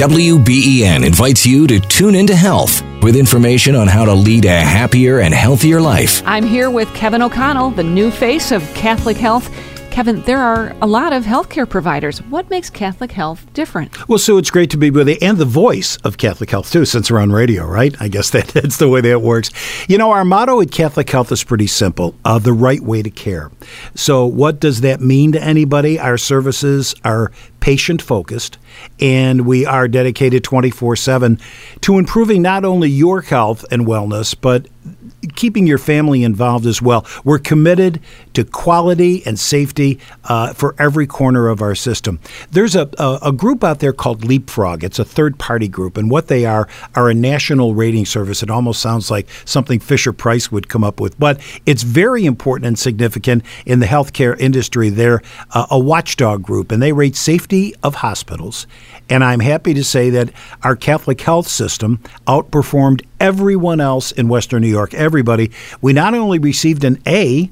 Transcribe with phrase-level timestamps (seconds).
[0.00, 5.20] WBEN invites you to tune into health with information on how to lead a happier
[5.20, 6.22] and healthier life.
[6.24, 9.54] I'm here with Kevin O'Connell, the new face of Catholic Health.
[9.90, 12.22] Kevin, there are a lot of healthcare providers.
[12.22, 14.08] What makes Catholic Health different?
[14.08, 16.86] Well, Sue, it's great to be with you and the voice of Catholic Health, too,
[16.86, 17.94] since we're on radio, right?
[18.00, 19.50] I guess that, that's the way that works.
[19.86, 23.10] You know, our motto at Catholic Health is pretty simple uh, the right way to
[23.10, 23.50] care.
[23.94, 25.98] So, what does that mean to anybody?
[25.98, 28.58] Our services are patient focused,
[28.98, 31.38] and we are dedicated 24 7
[31.82, 34.66] to improving not only your health and wellness, but
[35.34, 37.06] keeping your family involved as well.
[37.24, 38.00] We're committed
[38.32, 42.20] to quality and safety uh, for every corner of our system.
[42.50, 44.82] There's a, a, a, group out there called Leapfrog.
[44.82, 48.42] It's a third party group, and what they are are a national rating service.
[48.42, 52.66] It almost sounds like something Fisher Price would come up with, but it's very important
[52.66, 54.88] and significant in the healthcare industry.
[54.88, 57.49] They're uh, a watchdog group, and they rate safety
[57.82, 58.66] of hospitals.
[59.08, 60.30] And I'm happy to say that
[60.62, 64.94] our Catholic health system outperformed everyone else in Western New York.
[64.94, 65.50] Everybody.
[65.80, 67.50] We not only received an A,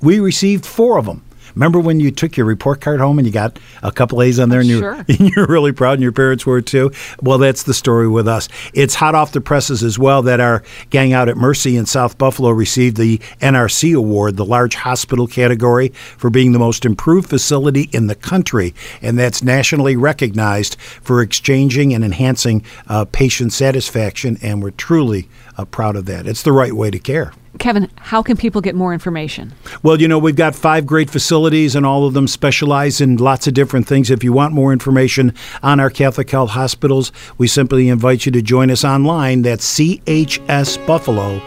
[0.00, 1.22] we received four of them.
[1.54, 4.48] Remember when you took your report card home and you got a couple A's on
[4.48, 5.04] there and, sure.
[5.08, 6.90] you're, you're really proud and your parents were too?
[7.22, 8.48] Well, that's the story with us.
[8.72, 12.18] It's hot off the presses as well that our gang out at Mercy in South
[12.18, 17.88] Buffalo received the NRC award, the large hospital category, for being the most improved facility
[17.92, 18.74] in the country.
[19.02, 24.38] And that's nationally recognized for exchanging and enhancing uh, patient satisfaction.
[24.42, 26.26] And we're truly uh, proud of that.
[26.26, 27.32] It's the right way to care.
[27.58, 29.52] Kevin, how can people get more information?
[29.82, 33.46] Well, you know, we've got five great facilities, and all of them specialize in lots
[33.46, 34.10] of different things.
[34.10, 35.32] If you want more information
[35.62, 39.42] on our Catholic Health hospitals, we simply invite you to join us online.
[39.42, 41.44] That's chsbuffalo.org.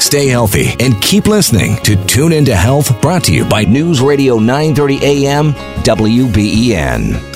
[0.00, 4.38] Stay healthy and keep listening to Tune Into Health, brought to you by News Radio
[4.38, 5.52] 930 AM
[5.82, 7.35] WBEN.